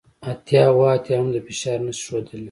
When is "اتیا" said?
0.29-0.61, 0.95-1.15